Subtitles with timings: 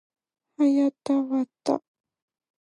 [0.57, 1.83] はやたわた